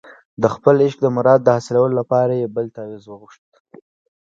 د 0.41 0.43
خپل 0.55 0.75
عشق 0.85 0.99
د 1.01 1.07
مراد 1.15 1.39
د 1.43 1.47
حاصلولو 1.55 1.95
لپاره 2.01 2.33
یې 2.41 2.51
بل 2.55 2.65
تاویز 2.75 3.03
وغوښت. 3.07 3.45